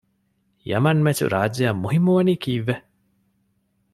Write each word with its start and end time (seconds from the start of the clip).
ޔަމަން 0.71 1.01
މެޗު 1.05 1.25
ރާއްޖެ 1.33 1.63
އަށް 1.67 1.81
މުހިއްމުވަނީ 1.83 2.33
ކީއްވެ؟ 2.43 2.75